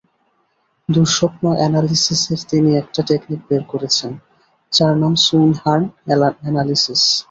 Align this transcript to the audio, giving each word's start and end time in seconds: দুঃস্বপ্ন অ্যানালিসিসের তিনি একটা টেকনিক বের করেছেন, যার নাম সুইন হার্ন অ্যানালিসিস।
দুঃস্বপ্ন 0.89 1.43
অ্যানালিসিসের 1.57 2.39
তিনি 2.49 2.69
একটা 2.75 3.01
টেকনিক 3.09 3.41
বের 3.49 3.63
করেছেন, 3.63 4.11
যার 4.73 4.93
নাম 4.97 5.13
সুইন 5.25 5.51
হার্ন 5.61 5.83
অ্যানালিসিস। 6.43 7.03